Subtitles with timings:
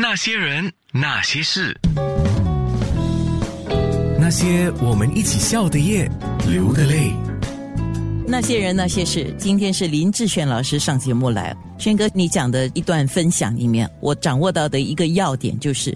[0.00, 1.76] 那些人，那些事，
[4.16, 6.08] 那些我们一起笑的夜，
[6.48, 7.10] 流的泪。
[8.24, 9.34] 那些人，那些事。
[9.36, 15.92] 今天是林志炫老师上节目来，轩哥，你讲的一段分享里面，我掌握到的一个要点就是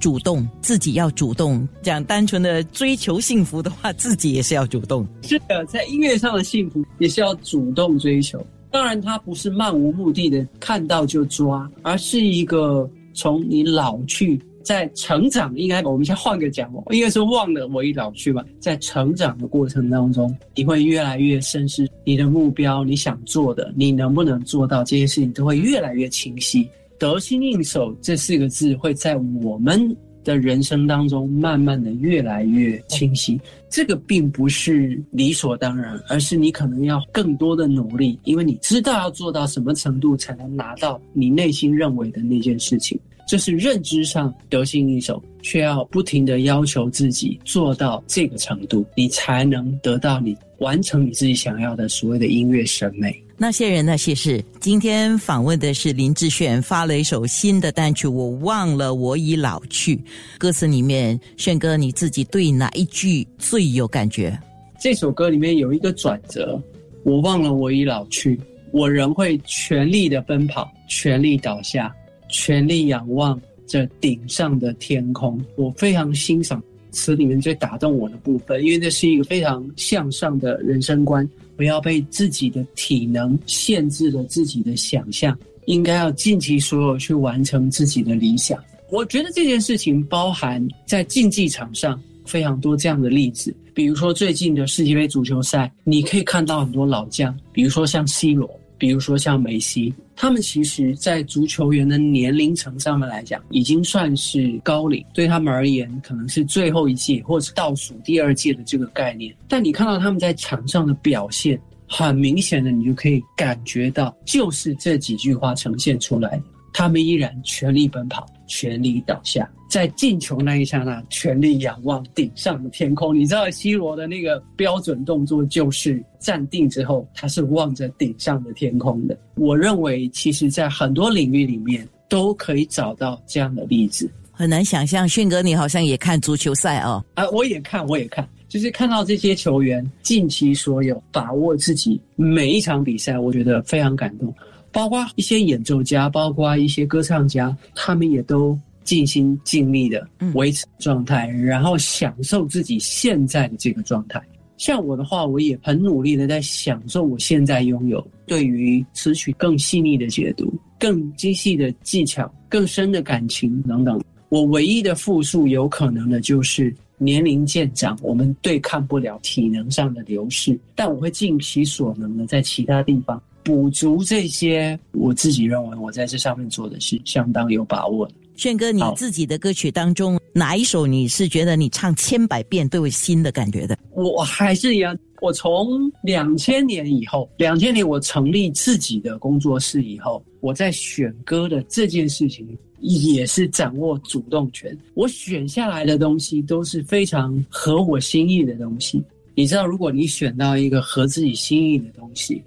[0.00, 1.66] 主动，自己要主动。
[1.80, 5.06] 讲单纯的追求幸福的话，自己也是要主动。
[5.22, 8.44] 是的，在音乐上的幸福也是要主动追求。
[8.72, 14.38] 当然，它不是漫无目的的看到就抓，而是一个从你老去。
[14.64, 18.42] 在成长，应该我们先换个讲哦，应该是忘了我已老去吧。
[18.58, 26.66] 在成长的过程当中，你会越来越深思你的目标，你想做的，你能不能做到这些事情，都会越来越清晰。
[26.98, 33.40] 得心应手这四个字会在我们的人生当中慢慢的越来越清晰。
[33.70, 42.98] 这个并不是理所当然，而是你可能要更多的努力，因为你知道要做到什么程度才能拿到你内心认为的那件事情。
[43.26, 53.18] 这是认知上得心应手，却要不停的要求自己做到这个程度，你才能得到你完成你自己想要的所谓的音乐审美。
[53.36, 59.96] 那些人那些事，今天访问的是林志炫，发了一首新的单曲《我忘了我已老去》。
[60.38, 64.38] 歌词里面，炫哥你自己对哪一句最有感觉？
[64.78, 66.62] 这首歌里面有一个转折，
[67.02, 68.38] 我忘了我已老去，
[68.70, 71.92] 我仍会全力的奔跑，全力倒下。
[72.28, 81.28] 全力仰望着顶上的天空，我非常欣赏词里面最打动我的部分，因为这是一个非常向上的人生观。
[81.56, 88.60] 不要被自己的体能限制了自己的想象，应该要尽其所有去完成自己的理想。
[88.90, 98.50] 我觉得这件事情包含在竞技场上非常多这样的例子，比如说最近的世界杯足球赛，你可以看到很多老将，比如说像 C 罗。
[98.84, 109.34] 比如说像梅西，他们其实，在足球员的年龄层上面来讲，已经算是高龄，对他们而言，可能是最后一届或者是倒数第二届的这个概念。
[109.48, 111.58] 但你看到他们在场上的表现，
[111.88, 116.42] 很明显的，你就可以感觉到，就是这几句话呈现出来的。
[116.74, 123.14] 他们依然全力奔跑，全力倒下，在进球那一刹那，全力仰望顶上的天空。
[123.14, 129.18] 你知道，C 罗的那个标准动作就是站定之后，他是望着顶上的天空的。
[129.36, 134.10] 我认为，其实，在很多领域里面都可以找到这样的例子。
[134.30, 137.04] 很难想象，迅哥，你好像也看足球赛哦？
[137.14, 144.34] 啊，我也看，我也看，就是看到这些球员尽其所有，把握自己每一场比赛，我觉得非常感动。
[144.74, 154.20] 包括一些演奏家，包括一些歌唱家，他们也都尽心尽力的维持状态，然后享受自己现在的这个状态。
[154.56, 164.02] 像我的话，我也很努力的在享受我现在拥有，对于词曲更细腻的解读、更精细的技巧、更深的感情等等。
[164.28, 173.22] 我唯一的复述有可能的就是年龄渐长，我们对抗不了体能上的流逝，但我会尽其所能的在其他地方。
[173.44, 178.14] 补足这些，我自己认为我在这上面做的是相当有把握的。
[178.36, 183.78] 炫哥，你自己的歌曲当中哪一首你是觉得你唱千百遍都有新的感觉的？
[183.92, 194.76] 我还是一样，我从两千年以后，两千年我成立自己的工作室以后，我在选歌的这件事情也是掌握主动权。
[194.94, 199.00] 我选下来的东西都是非常合我心意的东西。
[199.36, 202.42] 你知道，如果你选到一个合自己心意的东西。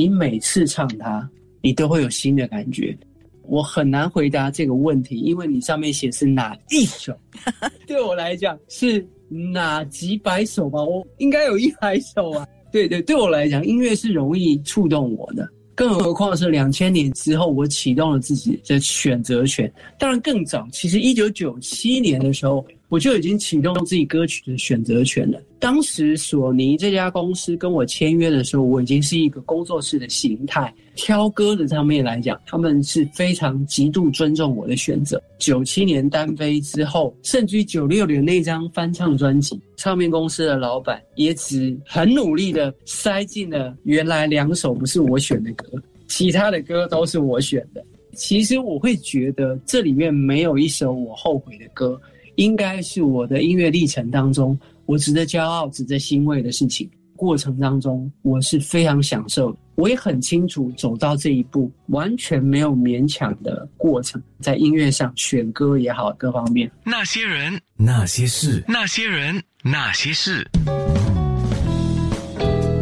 [0.00, 1.28] 你每次唱它，
[1.60, 2.96] 你都会有新的感觉。
[3.42, 7.14] 我很难回答这个问题，因为你上面写是哪一首，
[7.86, 10.82] 对我来讲是哪几百首吧？
[10.82, 12.48] 我应该有一百首啊。
[12.72, 19.70] 对对，对我来讲，音乐是容易触动我的，更何况是两千年之后，我启动了自己的选择权。
[19.98, 22.64] 当然更早，其实一九九七年的时候。
[22.90, 25.40] 我就已经启动自己歌曲的选择权了。
[25.60, 30.74] 当时索尼这家公司跟我签约的时候，我已经是一个工作室的形态。
[30.96, 35.22] 挑歌的上面来讲，他们是非常极度尊重我的选择。
[35.38, 47.82] 九七年单飞之后，甚至于九六年那张翻唱专辑，唱片公司的老板也只很努力的塞进了原来两首不是我选的歌，其他的歌都是我选的。
[48.14, 51.98] 其实我会觉得这里面没有一首我后悔的歌。
[52.36, 56.88] 应该是我的音乐历程当中，我值得骄傲、值得欣慰的事情。
[57.16, 64.22] 过程当中，我是非常享受，我也很清楚走到这一步，完全没有勉强的过程。
[64.40, 70.48] 在音乐上选歌也好，各方面，那些人、那些事、那些人、那些事，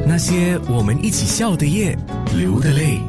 [0.07, 1.99] 那些我们一起笑的夜，
[2.37, 3.01] 流的泪。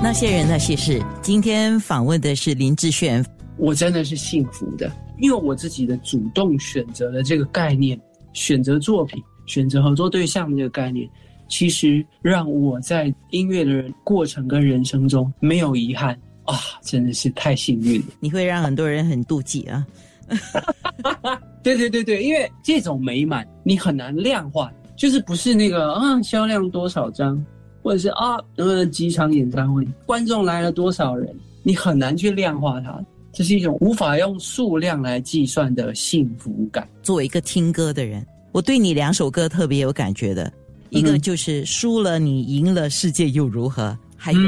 [0.00, 3.24] 那些人那些事，今天访问的是林志炫。
[3.56, 7.98] 我真的是幸福的，因为我自己的主动选择的这个概念，
[8.32, 11.08] 选择作品、选择合作对象的这个概念，
[11.48, 18.06] 其实让我在音乐的过程跟人生中没有遗憾啊，真的是太幸运了。
[18.20, 19.86] 你会让很多人很妒忌啊。
[21.62, 27.44] 对对对对，因为这种美满你很难量化，就是不是那个啊销量多少张。
[27.82, 31.28] 或者是啊，呃，几场演唱会，观众来了多少人，
[31.62, 32.98] 你很难去量化它，
[33.34, 36.88] 这是一种无法用数量来计算的幸福感。
[37.02, 40.50] 作为一个听歌的人，我对你两首歌特别有感觉的，
[40.90, 44.38] 一个就是输了你赢了世界又如何，还有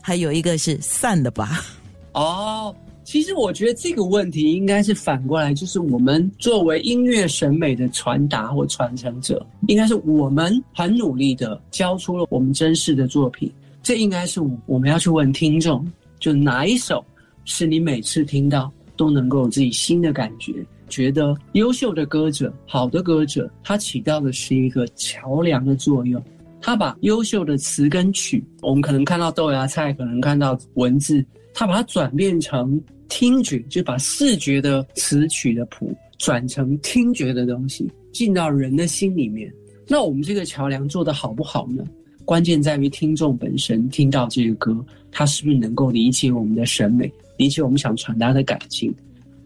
[0.00, 1.64] 还有一个是散了吧。
[2.12, 2.74] 哦。
[3.04, 13.50] 其实我觉得这个问题应该是反过来，就是我们作为音乐审美的传达或传承者，应该是我们很努力的交出了我们真实的作品。
[13.82, 15.90] 这应该是我们要去问听众，
[16.20, 17.02] 就哪一首
[17.50, 20.52] 是你每次听到都能够有自己新的感觉，
[20.88, 26.22] 觉得优秀的歌者、好的歌者，他起到的是一个桥梁的作用。
[26.60, 31.24] 他把优秀的词跟曲，我们可能看到豆芽菜，可能看到文字，
[31.54, 32.80] 他把它转变成。
[33.10, 39.50] 听觉就把视觉的词曲的谱转成听觉的东西，进到人的心里面。
[39.86, 41.82] 那我们这个桥梁做得好不好呢？
[42.26, 48.94] 关键在于听众本身听到这个歌，他是不是能够理解我们的审美，理解我们想传达的感情，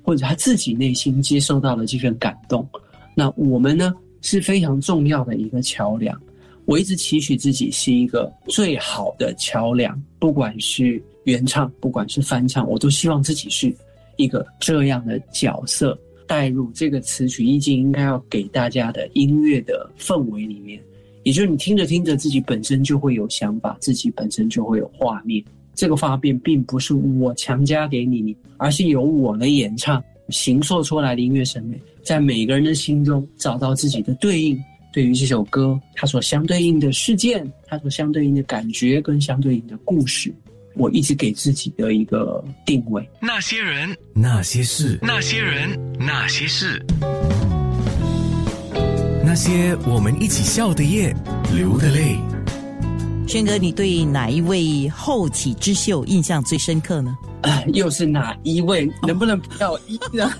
[0.03, 2.69] 或者他自己内心接受到了这份感动。
[3.15, 6.21] 那我们呢是非常重要的一个桥梁。
[6.65, 11.01] 我一直期许自己是一个最好的桥梁，不管是。
[11.25, 13.73] 原唱，不管是翻唱，我都希望自己是
[14.17, 15.97] 一个这样的角色，
[16.27, 20.83] 带入这个词曲意境应该要给大家的音乐的氛围里面。
[21.23, 25.41] 也就是你听着听着，自己本身就会有想法，自己本身就会有画面。
[25.75, 34.59] 这个画面并不是我强加给你，而是由我的演唱形塑出来的音乐审美，在每个人的心中找到自己的对应。
[34.93, 40.31] 对于这首歌，它所相对应的事件，它所相对应的感觉，跟相对应的故事。
[40.75, 43.07] 我一直给自己的一个定位。
[43.19, 46.85] 那些人，那些事，那些人，那些事，
[49.25, 51.15] 那些我们一起笑的夜，
[51.55, 52.17] 流的泪。
[53.33, 57.17] 轩哥，你对哪一位后起之秀印象最深刻呢？
[57.73, 58.87] 又是哪一位？
[59.07, 60.31] 能不能不要一呢？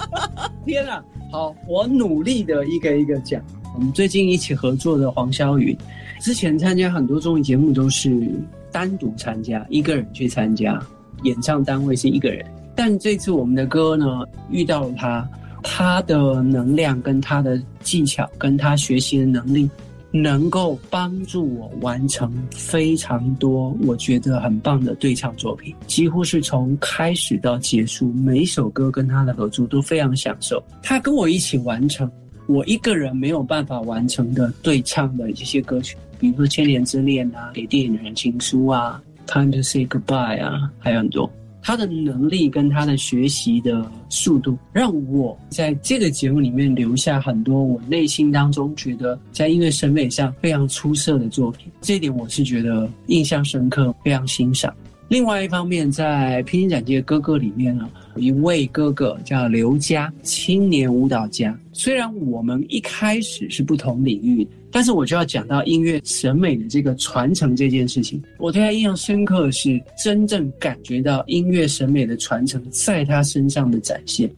[0.64, 1.04] 天啊！
[1.30, 3.42] 好，我努力的一个一个讲。
[3.74, 5.76] 我们最近一起合作的黄霄云，
[6.22, 8.26] 之前参加很多综艺节目都是。
[8.72, 10.80] 单独参加，一个人去参加，
[11.24, 12.42] 演唱单位是一个人。
[12.74, 15.28] 但这次我们的歌呢，遇到了他，
[15.62, 19.68] 他的能量跟他的技巧，跟他学习的能力，
[20.12, 25.74] 能够帮助我完成非常多我觉得很棒的对唱作品。
[25.86, 30.62] 几乎是从开始到结束，每一首歌跟他的合作都非常享受。
[30.82, 32.10] 他跟我一起完成
[32.46, 35.96] 我一个人没有办法完成的对唱的这些歌曲。
[36.18, 39.00] 比如说《千年之恋》啊，《给电影人情书》啊，
[39.32, 41.30] 《Time to Say Goodbye》啊，还有很多。
[41.62, 51.70] 他的能力跟他的学习的速度，让我在这个节目里面留下很多我内心当中觉得在音乐审美上非常出色的作品。
[51.80, 54.74] 这一点我是觉得印象深刻，非常欣赏。
[55.10, 61.58] 另外一方面，在《披荆斩棘的哥哥》里面呢，一位哥哥叫刘佳，青年舞蹈家。
[61.72, 64.46] 虽然我们一开始是不同领域。
[64.72, 74.30] 但是我就要讲到音乐审美的这个传承这件事情，我对他印象深刻的是真正感觉到音乐审美的传承在他身上的展现。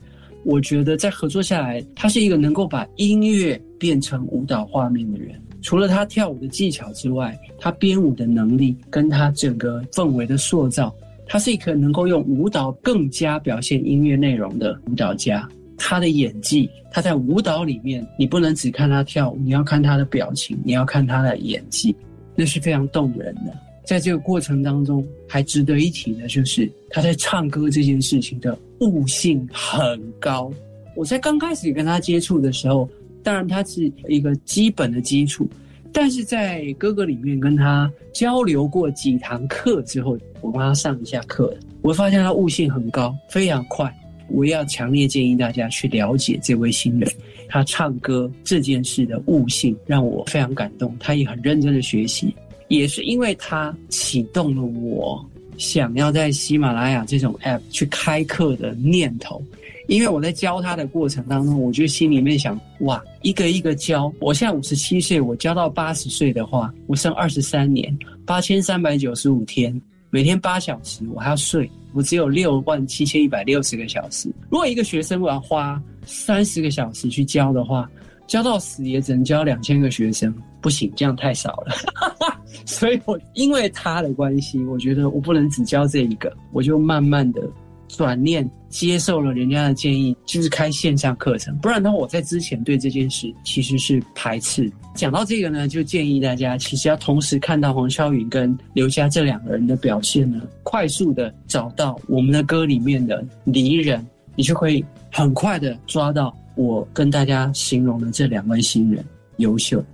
[0.42, 5.38] 我觉得在合作下来，他是一个能够把音乐变成舞蹈画面的人。
[5.62, 10.94] 除了他跳舞的技巧之外，他编舞的能力跟他整个氛围的塑造，
[11.26, 15.48] 他是一个能够用舞蹈更加表现音乐内容的舞蹈家。
[15.78, 21.94] 他的演技，他在舞蹈里面，你不能只看他跳舞，你要看他的表情，你要看他的演技，
[22.36, 23.52] 那是非常动人的。
[23.84, 30.52] 在这个过程当中，还值得一提的就是他在唱歌这件事情的悟性很高。
[30.94, 32.88] 我在刚开始跟他接触的时候，
[33.22, 35.48] 当然他是一个基本的基础，
[35.92, 43.92] 但是在哥哥里面跟他交流过几堂课之后，我帮他上一下课，我发现他悟性很高，非常快。
[44.28, 47.10] 我要强烈建议大家去了解这位新人，
[47.48, 50.96] 他唱歌这件事的悟性让我非常感动。
[50.98, 52.34] 他也很认真的学习，
[52.68, 55.22] 也是因为他启动了我
[55.58, 59.42] 想要在喜马拉雅这种 app 去开课的念头。
[59.88, 69.80] 因为我在教他的过程当中，我就心里面想：哇，一个一个教，我现在五十七岁，我教到八十岁的话，我剩二十三年，八千三百九十五天。
[70.10, 74.28] 每天八小时，我还要睡，我只有六万七千一百六十个小时。
[74.50, 77.90] 如果一个学生我要花三十个小时去教的话，
[78.26, 81.74] 教到死也只能教两千个学生，不行，这样太少了。
[82.66, 87.42] 所以我因为他的关系，我觉得我不能只教这一个，我就慢慢的
[87.96, 91.54] 转念接受了人家的建议，就是开线上课程。
[91.58, 94.70] 不然的话，我在之前对这件事其实是排斥。
[94.94, 104.04] 讲到这个呢，就建议大家其实要同时看到黄霄云跟刘佳这两个人的表现呢，快速的找到我们的歌里面的离人，
[104.36, 109.04] 你就会很快的抓到我跟大家形容的这两位新人
[109.36, 109.84] 优秀。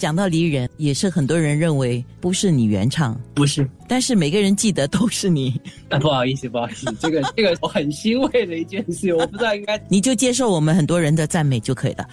[0.00, 12.08] 讲到离人，也是很多人认为不是你原唱，不是，但是每个人记得都是你，啊， 不好意思，不好意思， 这个这个我很欣慰的一件事，我不知道应该 你就接受我们很多人的赞美就可以了。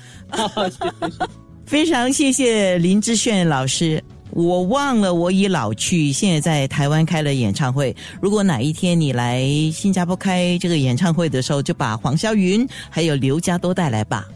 [1.65, 4.03] 非常谢谢林志炫老师。
[4.31, 7.95] 我忘了我已老去，现在在台湾开了演唱会。
[8.21, 9.41] 如果哪一天你来
[9.71, 14.27] 新加坡开这个演唱会的时候，就把黄霄云还有刘家都带来吧。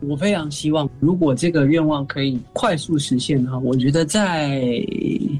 [0.00, 4.60] 我非常希望，如果这个愿望可以快速实现的话，我觉得在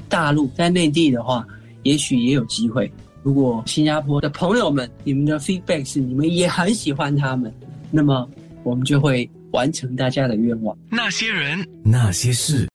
[0.07, 1.45] 大陆、在内地的话，
[1.83, 2.91] 也许也有机会。
[3.23, 7.53] 如果新加坡的朋友们，你们的 feedback 是你们也很喜欢他们，
[7.91, 8.25] 那么
[8.63, 10.77] 我们就会完成大家的愿望。
[10.89, 12.65] 那些人，那些事。